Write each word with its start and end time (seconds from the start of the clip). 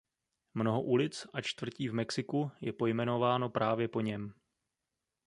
Mnoho 0.53 0.81
ulic 0.81 1.19
a 1.33 1.41
čtvrtí 1.41 1.89
v 1.89 1.93
Mexiku 1.93 2.51
je 2.61 2.73
pojmenováno 2.73 3.49
právě 3.49 3.87
po 3.87 4.01
něm. 4.01 4.33